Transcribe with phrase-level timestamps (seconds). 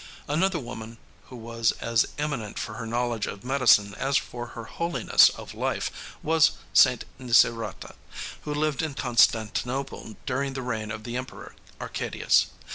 [0.27, 5.29] Another woman who was as eminent for her knowledge of medicine as for her holiness
[5.29, 7.05] of life was St.
[7.19, 7.93] Nicerata,
[8.41, 12.47] who lived in Constantinople during the reign of the emperor Arcadius.